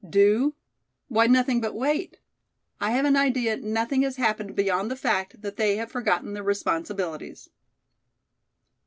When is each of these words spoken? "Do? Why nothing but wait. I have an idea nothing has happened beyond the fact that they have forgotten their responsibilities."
"Do? 0.09 0.55
Why 1.09 1.27
nothing 1.27 1.61
but 1.61 1.75
wait. 1.75 2.17
I 2.79 2.89
have 2.89 3.05
an 3.05 3.15
idea 3.15 3.57
nothing 3.57 4.01
has 4.01 4.15
happened 4.15 4.55
beyond 4.55 4.89
the 4.89 4.95
fact 4.95 5.43
that 5.43 5.57
they 5.57 5.75
have 5.75 5.91
forgotten 5.91 6.33
their 6.33 6.41
responsibilities." 6.41 7.49